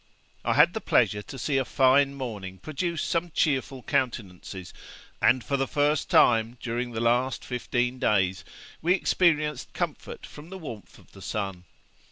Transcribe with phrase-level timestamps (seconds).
[0.43, 4.73] I had the pleasure to see a fine morning produce some cheerful countenances;
[5.21, 8.43] and for the first time, during the last fifteen days,
[8.81, 11.65] we experienced comfort from the warmth of the sun.